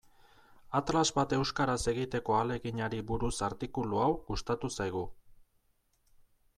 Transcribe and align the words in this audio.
Atlas 0.77 1.03
bat 1.17 1.35
euskaraz 1.37 1.75
egiteko 1.91 2.37
ahaleginari 2.37 3.03
buruz 3.13 3.33
artikulu 3.51 4.03
hau 4.07 4.11
gustatu 4.31 4.75
zaigu. 4.81 5.09